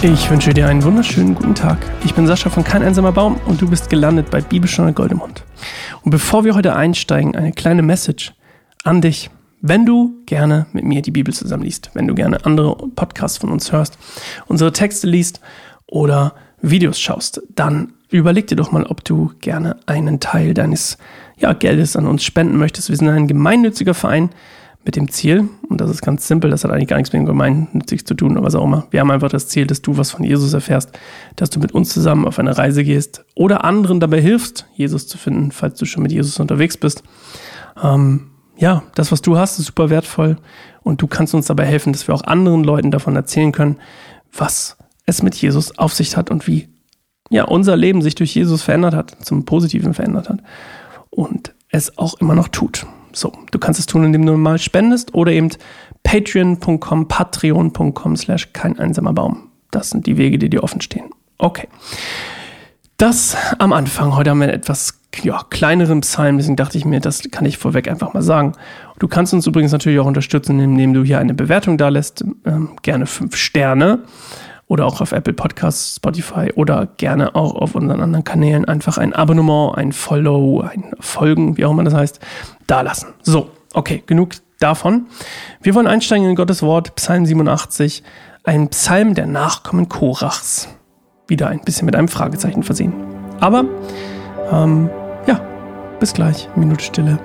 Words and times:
Ich 0.00 0.30
wünsche 0.30 0.54
dir 0.54 0.68
einen 0.68 0.84
wunderschönen 0.84 1.34
guten 1.34 1.56
Tag. 1.56 1.78
Ich 2.04 2.14
bin 2.14 2.24
Sascha 2.28 2.50
von 2.50 2.62
Kein 2.62 2.84
einsamer 2.84 3.10
Baum 3.10 3.40
und 3.46 3.60
du 3.60 3.68
bist 3.68 3.90
gelandet 3.90 4.30
bei 4.30 4.40
Bibelstunde 4.40 4.92
Goldemund. 4.92 5.42
Und 6.02 6.12
bevor 6.12 6.44
wir 6.44 6.54
heute 6.54 6.76
einsteigen, 6.76 7.34
eine 7.34 7.50
kleine 7.50 7.82
Message 7.82 8.32
an 8.84 9.00
dich. 9.00 9.28
Wenn 9.60 9.84
du 9.84 10.22
gerne 10.24 10.66
mit 10.72 10.84
mir 10.84 11.02
die 11.02 11.10
Bibel 11.10 11.34
zusammenliest, 11.34 11.90
wenn 11.94 12.06
du 12.06 12.14
gerne 12.14 12.44
andere 12.46 12.76
Podcasts 12.76 13.38
von 13.38 13.50
uns 13.50 13.72
hörst, 13.72 13.98
unsere 14.46 14.72
Texte 14.72 15.08
liest 15.08 15.40
oder 15.88 16.34
Videos 16.62 17.00
schaust, 17.00 17.42
dann 17.56 17.92
überleg 18.08 18.46
dir 18.46 18.56
doch 18.56 18.70
mal, 18.70 18.84
ob 18.84 19.04
du 19.04 19.32
gerne 19.40 19.78
einen 19.86 20.20
Teil 20.20 20.54
deines 20.54 20.96
ja, 21.38 21.54
Geldes 21.54 21.96
an 21.96 22.06
uns 22.06 22.22
spenden 22.22 22.56
möchtest. 22.56 22.88
Wir 22.88 22.96
sind 22.96 23.08
ein 23.08 23.26
gemeinnütziger 23.26 23.94
Verein 23.94 24.30
mit 24.84 24.96
dem 24.96 25.10
Ziel, 25.10 25.48
und 25.68 25.80
das 25.80 25.90
ist 25.90 26.02
ganz 26.02 26.26
simpel, 26.26 26.50
das 26.50 26.64
hat 26.64 26.70
eigentlich 26.70 26.88
gar 26.88 26.96
nichts 26.96 27.12
mit 27.12 27.20
dem 27.20 27.26
gemeinnützig 27.26 28.06
zu 28.06 28.14
tun, 28.14 28.32
oder 28.32 28.46
was 28.46 28.54
auch 28.54 28.64
immer. 28.64 28.86
Wir 28.90 29.00
haben 29.00 29.10
einfach 29.10 29.28
das 29.28 29.48
Ziel, 29.48 29.66
dass 29.66 29.82
du 29.82 29.98
was 29.98 30.12
von 30.12 30.24
Jesus 30.24 30.54
erfährst, 30.54 30.98
dass 31.36 31.50
du 31.50 31.60
mit 31.60 31.72
uns 31.72 31.90
zusammen 31.90 32.26
auf 32.26 32.38
eine 32.38 32.56
Reise 32.56 32.84
gehst 32.84 33.24
oder 33.34 33.64
anderen 33.64 34.00
dabei 34.00 34.20
hilfst, 34.20 34.66
Jesus 34.74 35.06
zu 35.06 35.18
finden, 35.18 35.52
falls 35.52 35.78
du 35.78 35.84
schon 35.84 36.02
mit 36.02 36.12
Jesus 36.12 36.40
unterwegs 36.40 36.76
bist. 36.76 37.02
Ähm, 37.82 38.30
ja, 38.56 38.82
das, 38.94 39.12
was 39.12 39.20
du 39.22 39.36
hast, 39.36 39.58
ist 39.58 39.66
super 39.66 39.90
wertvoll 39.90 40.36
und 40.82 41.02
du 41.02 41.06
kannst 41.06 41.34
uns 41.34 41.46
dabei 41.46 41.66
helfen, 41.66 41.92
dass 41.92 42.08
wir 42.08 42.14
auch 42.14 42.24
anderen 42.24 42.64
Leuten 42.64 42.90
davon 42.90 43.14
erzählen 43.14 43.52
können, 43.52 43.76
was 44.32 44.76
es 45.06 45.22
mit 45.22 45.34
Jesus 45.34 45.78
auf 45.78 45.92
sich 45.92 46.16
hat 46.16 46.30
und 46.30 46.46
wie 46.46 46.68
ja, 47.30 47.44
unser 47.44 47.76
Leben 47.76 48.02
sich 48.02 48.14
durch 48.14 48.34
Jesus 48.34 48.62
verändert 48.62 48.94
hat, 48.94 49.16
zum 49.22 49.44
Positiven 49.44 49.94
verändert 49.94 50.28
hat 50.28 50.42
und 51.10 51.54
es 51.68 51.98
auch 51.98 52.14
immer 52.20 52.34
noch 52.34 52.48
tut. 52.48 52.86
So, 53.18 53.32
du 53.50 53.58
kannst 53.58 53.80
es 53.80 53.86
tun, 53.86 54.04
indem 54.04 54.24
du 54.24 54.36
mal 54.36 54.58
spendest 54.58 55.14
oder 55.14 55.32
eben 55.32 55.50
patreon.com, 56.02 57.08
patreon.com 57.08 58.16
slash 58.16 58.52
kein 58.52 58.78
einsamer 58.78 59.12
Baum. 59.12 59.50
Das 59.70 59.90
sind 59.90 60.06
die 60.06 60.16
Wege, 60.16 60.38
die 60.38 60.48
dir 60.48 60.62
offen 60.62 60.80
stehen. 60.80 61.10
Okay. 61.38 61.68
Das 62.96 63.36
am 63.58 63.72
Anfang. 63.72 64.16
Heute 64.16 64.30
haben 64.30 64.40
wir 64.40 64.52
etwas 64.52 65.00
ja, 65.22 65.42
kleineren 65.50 66.00
Psalm, 66.00 66.36
deswegen 66.36 66.56
dachte 66.56 66.78
ich 66.78 66.84
mir, 66.84 67.00
das 67.00 67.22
kann 67.30 67.44
ich 67.44 67.58
vorweg 67.58 67.88
einfach 67.88 68.12
mal 68.12 68.22
sagen. 68.22 68.52
Du 68.98 69.08
kannst 69.08 69.32
uns 69.34 69.46
übrigens 69.46 69.72
natürlich 69.72 69.98
auch 70.00 70.06
unterstützen, 70.06 70.60
indem 70.60 70.94
du 70.94 71.04
hier 71.04 71.18
eine 71.18 71.34
Bewertung 71.34 71.78
da 71.78 71.88
lässt. 71.88 72.24
Ähm, 72.44 72.70
gerne 72.82 73.06
fünf 73.06 73.36
Sterne 73.36 74.00
oder 74.66 74.86
auch 74.86 75.00
auf 75.00 75.12
Apple 75.12 75.32
Podcasts, 75.32 75.96
Spotify 75.96 76.52
oder 76.54 76.86
gerne 76.98 77.34
auch 77.34 77.54
auf 77.54 77.74
unseren 77.74 78.00
anderen 78.00 78.24
Kanälen 78.24 78.64
einfach 78.66 78.98
ein 78.98 79.12
Abonnement, 79.12 79.76
ein 79.76 79.92
Follow, 79.92 80.60
ein 80.60 80.92
Folgen, 81.00 81.56
wie 81.56 81.64
auch 81.64 81.70
immer 81.70 81.84
das 81.84 81.94
heißt, 81.94 82.20
da 82.68 82.82
lassen. 82.82 83.14
So, 83.22 83.50
okay, 83.74 84.04
genug 84.06 84.36
davon. 84.60 85.06
Wir 85.60 85.74
wollen 85.74 85.86
einsteigen 85.86 86.28
in 86.28 86.36
Gottes 86.36 86.62
Wort, 86.62 86.94
Psalm 86.94 87.26
87, 87.26 88.02
ein 88.44 88.68
Psalm 88.68 89.14
der 89.14 89.26
Nachkommen 89.26 89.88
Korachs. 89.88 90.68
Wieder 91.26 91.48
ein 91.48 91.60
bisschen 91.60 91.86
mit 91.86 91.96
einem 91.96 92.08
Fragezeichen 92.08 92.62
versehen. 92.62 92.94
Aber, 93.40 93.64
ähm, 94.50 94.88
ja, 95.26 95.40
bis 96.00 96.14
gleich, 96.14 96.48
Minute 96.56 96.82
Stille. 96.84 97.18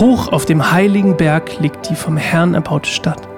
Hoch 0.00 0.30
auf 0.30 0.44
dem 0.44 0.70
heiligen 0.70 1.16
Berg 1.16 1.58
liegt 1.58 1.90
die 1.90 1.96
vom 1.96 2.16
Herrn 2.16 2.54
erbaute 2.54 2.88
Stadt. 2.88 3.28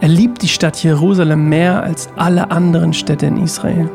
Er 0.00 0.08
liebt 0.08 0.42
die 0.42 0.48
Stadt 0.48 0.82
Jerusalem 0.82 1.48
mehr 1.48 1.82
als 1.82 2.10
alle 2.16 2.50
anderen 2.50 2.92
Städte 2.92 3.26
in 3.26 3.42
Israel. 3.42 3.88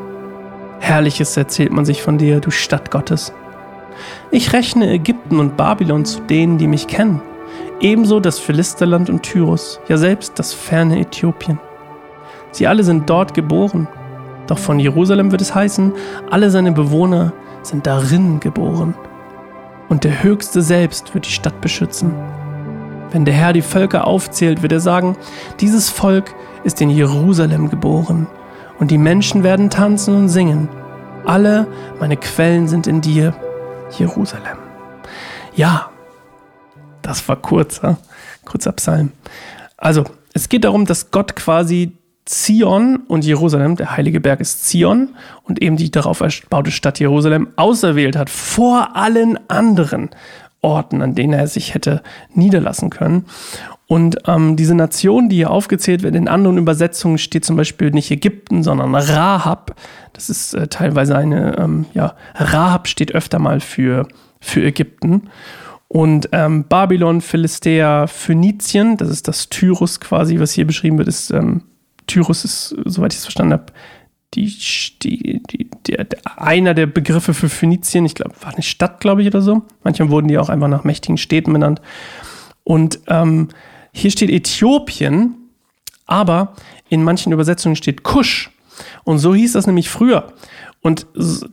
Herrliches 0.80 1.36
erzählt 1.36 1.72
man 1.72 1.84
sich 1.84 2.02
von 2.02 2.18
dir, 2.18 2.40
du 2.40 2.50
Stadt 2.50 2.90
Gottes. 2.90 3.32
Ich 4.32 4.52
rechne 4.52 4.90
Ägypten 4.90 5.38
und 5.38 5.56
Babylon 5.56 6.04
zu 6.04 6.20
denen, 6.22 6.58
die 6.58 6.66
mich 6.66 6.88
kennen, 6.88 7.20
ebenso 7.80 8.18
das 8.18 8.38
Philisterland 8.40 9.08
und 9.08 9.22
Tyrus, 9.22 9.80
ja 9.88 9.98
selbst 9.98 10.38
das 10.38 10.54
ferne 10.54 10.98
Äthiopien. 10.98 11.60
Sie 12.50 12.66
alle 12.66 12.82
sind 12.82 13.08
dort 13.08 13.34
geboren, 13.34 13.86
doch 14.48 14.58
von 14.58 14.80
Jerusalem 14.80 15.30
wird 15.30 15.42
es 15.42 15.54
heißen, 15.54 15.92
alle 16.30 16.50
seine 16.50 16.72
Bewohner 16.72 17.32
sind 17.62 17.86
darin 17.86 18.40
geboren 18.40 18.94
und 19.88 20.04
der 20.04 20.22
Höchste 20.22 20.62
selbst 20.62 21.14
wird 21.14 21.26
die 21.26 21.32
Stadt 21.32 21.60
beschützen. 21.60 22.14
Wenn 23.10 23.24
der 23.24 23.34
Herr 23.34 23.52
die 23.52 23.62
Völker 23.62 24.06
aufzählt, 24.06 24.62
wird 24.62 24.72
er 24.72 24.80
sagen, 24.80 25.16
dieses 25.60 25.88
Volk 25.88 26.34
ist 26.64 26.80
in 26.80 26.90
Jerusalem 26.90 27.70
geboren, 27.70 28.26
und 28.78 28.90
die 28.90 28.98
Menschen 28.98 29.42
werden 29.42 29.70
tanzen 29.70 30.14
und 30.16 30.28
singen. 30.28 30.68
Alle 31.24 31.66
meine 31.98 32.16
Quellen 32.16 32.68
sind 32.68 32.86
in 32.86 33.00
dir, 33.00 33.34
Jerusalem. 33.98 34.58
Ja, 35.54 35.90
das 37.02 37.28
war 37.28 37.36
kurzer, 37.36 37.98
kurzer 38.44 38.72
Psalm. 38.72 39.12
Also, 39.76 40.04
es 40.32 40.48
geht 40.48 40.64
darum, 40.64 40.86
dass 40.86 41.10
Gott 41.10 41.34
quasi 41.34 41.97
Zion 42.28 42.96
und 43.08 43.24
Jerusalem, 43.24 43.76
der 43.76 43.96
heilige 43.96 44.20
Berg 44.20 44.40
ist 44.40 44.66
Zion 44.66 45.14
und 45.44 45.62
eben 45.62 45.78
die 45.78 45.90
darauf 45.90 46.20
erbaute 46.20 46.70
Stadt 46.70 47.00
Jerusalem 47.00 47.48
auserwählt 47.56 48.16
hat 48.16 48.28
vor 48.28 48.96
allen 48.96 49.38
anderen 49.48 50.10
Orten, 50.60 51.00
an 51.00 51.14
denen 51.14 51.32
er 51.32 51.46
sich 51.46 51.72
hätte 51.72 52.02
niederlassen 52.34 52.90
können. 52.90 53.24
Und 53.86 54.18
ähm, 54.26 54.56
diese 54.56 54.74
Nation, 54.74 55.30
die 55.30 55.36
hier 55.36 55.50
aufgezählt 55.50 56.02
wird, 56.02 56.14
in 56.14 56.28
anderen 56.28 56.58
Übersetzungen 56.58 57.16
steht 57.16 57.46
zum 57.46 57.56
Beispiel 57.56 57.92
nicht 57.92 58.10
Ägypten, 58.10 58.62
sondern 58.62 58.94
Rahab. 58.94 59.76
Das 60.12 60.28
ist 60.28 60.52
äh, 60.52 60.68
teilweise 60.68 61.16
eine, 61.16 61.56
ähm, 61.56 61.86
ja, 61.94 62.14
Rahab 62.34 62.88
steht 62.88 63.14
öfter 63.14 63.38
mal 63.38 63.60
für, 63.60 64.06
für 64.38 64.62
Ägypten. 64.62 65.30
Und 65.86 66.28
ähm, 66.32 66.64
Babylon, 66.68 67.22
Philistea, 67.22 68.06
Phönizien, 68.06 68.98
das 68.98 69.08
ist 69.08 69.28
das 69.28 69.48
Tyrus 69.48 70.00
quasi, 70.00 70.38
was 70.38 70.52
hier 70.52 70.66
beschrieben 70.66 70.98
wird, 70.98 71.08
ist 71.08 71.30
ähm, 71.30 71.62
Tyrus 72.08 72.44
ist, 72.44 72.74
soweit 72.84 73.12
ich 73.12 73.18
es 73.18 73.24
verstanden 73.24 73.52
habe, 73.52 73.66
die, 74.34 74.54
die, 75.02 75.42
die, 75.42 75.70
der, 75.86 76.04
der, 76.04 76.18
einer 76.36 76.74
der 76.74 76.86
Begriffe 76.86 77.32
für 77.32 77.48
Phönizien. 77.48 78.04
Ich 78.04 78.14
glaube, 78.14 78.34
war 78.42 78.52
eine 78.52 78.62
Stadt, 78.62 79.00
glaube 79.00 79.22
ich, 79.22 79.28
oder 79.28 79.40
so. 79.40 79.62
Manchmal 79.84 80.10
wurden 80.10 80.28
die 80.28 80.38
auch 80.38 80.48
einfach 80.48 80.68
nach 80.68 80.84
mächtigen 80.84 81.16
Städten 81.16 81.52
benannt. 81.52 81.80
Und 82.64 83.00
ähm, 83.06 83.48
hier 83.92 84.10
steht 84.10 84.30
Äthiopien, 84.30 85.34
aber 86.06 86.54
in 86.88 87.02
manchen 87.02 87.32
Übersetzungen 87.32 87.76
steht 87.76 88.02
Kusch. 88.02 88.50
Und 89.04 89.18
so 89.18 89.34
hieß 89.34 89.52
das 89.52 89.66
nämlich 89.66 89.88
früher. 89.88 90.32
Und 90.80 91.06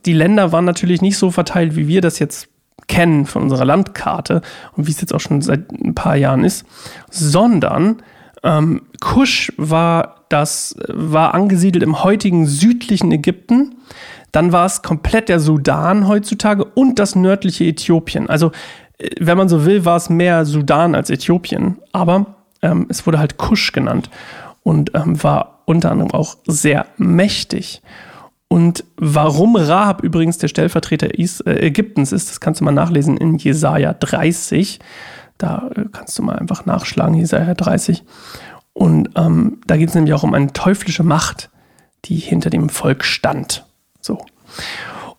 die 0.05 0.13
Länder 0.13 0.51
waren 0.51 0.65
natürlich 0.65 1.01
nicht 1.01 1.17
so 1.17 1.31
verteilt, 1.31 1.75
wie 1.75 1.87
wir 1.87 2.01
das 2.01 2.19
jetzt 2.19 2.49
kennen 2.87 3.25
von 3.25 3.43
unserer 3.43 3.65
Landkarte 3.65 4.41
und 4.73 4.85
wie 4.87 4.91
es 4.91 5.01
jetzt 5.01 5.13
auch 5.13 5.19
schon 5.19 5.41
seit 5.41 5.71
ein 5.71 5.95
paar 5.95 6.15
Jahren 6.15 6.43
ist, 6.43 6.65
sondern 7.09 8.03
ähm, 8.43 8.83
Kusch 9.01 9.51
war 9.57 10.14
das 10.29 10.75
war 10.87 11.33
angesiedelt 11.33 11.83
im 11.83 12.03
heutigen 12.03 12.47
südlichen 12.47 13.11
Ägypten. 13.11 13.75
Dann 14.31 14.51
war 14.51 14.65
es 14.65 14.81
komplett 14.81 15.29
der 15.29 15.39
Sudan 15.39 16.07
heutzutage 16.07 16.65
und 16.65 16.99
das 16.99 17.15
nördliche 17.15 17.65
Äthiopien. 17.65 18.29
Also, 18.29 18.51
äh, 18.97 19.09
wenn 19.19 19.37
man 19.37 19.49
so 19.49 19.65
will, 19.65 19.85
war 19.85 19.97
es 19.97 20.09
mehr 20.09 20.45
Sudan 20.45 20.95
als 20.95 21.09
Äthiopien. 21.09 21.77
Aber 21.93 22.35
ähm, 22.61 22.87
es 22.89 23.05
wurde 23.05 23.19
halt 23.19 23.37
Kusch 23.37 23.71
genannt 23.71 24.09
und 24.63 24.91
ähm, 24.93 25.21
war 25.23 25.61
unter 25.65 25.91
anderem 25.91 26.11
auch 26.11 26.37
sehr 26.47 26.87
mächtig. 26.97 27.81
Und 28.47 28.83
warum 28.97 29.55
Rahab 29.55 30.03
übrigens 30.03 30.37
der 30.37 30.47
Stellvertreter 30.47 31.07
äh, 31.17 31.67
Ägyptens 31.67 32.11
ist, 32.11 32.29
das 32.29 32.39
kannst 32.39 32.61
du 32.61 32.65
mal 32.65 32.71
nachlesen 32.71 33.17
in 33.17 33.37
Jesaja 33.37 33.93
30. 33.93 34.79
Da 35.37 35.69
äh, 35.75 35.85
kannst 35.91 36.17
du 36.17 36.23
mal 36.23 36.37
einfach 36.37 36.65
nachschlagen, 36.65 37.15
Jesaja 37.15 37.53
30. 37.53 38.03
Und 38.75 39.09
ähm, 39.15 39.61
da 39.65 39.77
geht 39.77 39.89
es 39.89 39.95
nämlich 39.95 40.13
auch 40.13 40.23
um 40.23 40.33
eine 40.33 40.51
teuflische 40.51 41.03
Macht, 41.03 41.49
die 42.03 42.17
hinter 42.17 42.49
dem 42.49 42.67
Volk 42.67 43.05
stand. 43.05 43.65
So. 44.01 44.23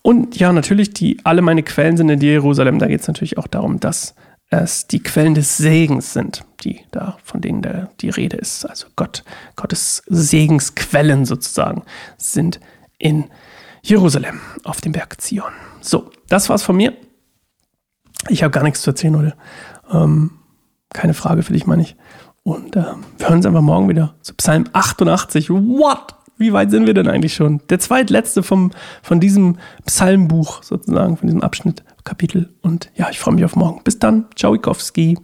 Und 0.02 0.36
ja, 0.38 0.52
natürlich, 0.52 0.92
die, 0.92 1.18
alle 1.24 1.40
meine 1.40 1.62
Quellen 1.62 1.96
sind 1.96 2.10
in 2.10 2.20
Jerusalem. 2.20 2.78
Da 2.78 2.86
geht 2.86 3.00
es 3.00 3.08
natürlich 3.08 3.38
auch 3.38 3.46
darum, 3.46 3.80
dass 3.80 4.14
es 4.50 4.86
die 4.86 5.02
Quellen 5.02 5.34
des 5.34 5.56
Segens 5.56 6.12
sind, 6.12 6.44
die 6.60 6.80
da, 6.90 7.16
von 7.24 7.40
denen 7.40 7.62
der, 7.62 7.88
die 8.00 8.10
Rede 8.10 8.36
ist. 8.36 8.66
Also 8.66 8.88
Gott, 8.94 9.24
Gottes 9.56 10.02
Segensquellen 10.06 11.24
sozusagen 11.24 11.82
sind 12.18 12.60
in 12.98 13.24
Jerusalem 13.82 14.40
auf 14.64 14.82
dem 14.82 14.92
Berg 14.92 15.18
Zion. 15.20 15.52
So, 15.80 16.10
das 16.28 16.50
war's 16.50 16.62
von 16.62 16.76
mir. 16.76 16.92
Ich 18.28 18.42
habe 18.42 18.52
gar 18.52 18.62
nichts 18.62 18.82
zu 18.82 18.90
erzählen 18.90 19.16
heute. 19.16 19.34
Ähm, 19.90 20.32
keine 20.92 21.14
Frage 21.14 21.42
für 21.42 21.54
dich, 21.54 21.66
meine 21.66 21.82
ich. 21.82 21.96
Und 22.46 22.76
äh, 22.76 22.84
wir 23.18 23.26
hören 23.26 23.38
uns 23.38 23.46
einfach 23.46 23.60
morgen 23.60 23.88
wieder 23.88 24.14
zu 24.22 24.32
Psalm 24.34 24.66
88. 24.72 25.50
What? 25.50 26.14
Wie 26.38 26.52
weit 26.52 26.70
sind 26.70 26.86
wir 26.86 26.94
denn 26.94 27.08
eigentlich 27.08 27.34
schon? 27.34 27.60
Der 27.70 27.80
zweitletzte 27.80 28.44
vom, 28.44 28.70
von 29.02 29.18
diesem 29.18 29.56
Psalmbuch 29.84 30.62
sozusagen, 30.62 31.16
von 31.16 31.26
diesem 31.26 31.42
Abschnitt, 31.42 31.82
Kapitel. 32.04 32.54
Und 32.62 32.92
ja, 32.94 33.08
ich 33.10 33.18
freue 33.18 33.34
mich 33.34 33.44
auf 33.44 33.56
morgen. 33.56 33.82
Bis 33.82 33.98
dann. 33.98 34.26
Ciao, 34.36 34.54
Ikowski. 34.54 35.18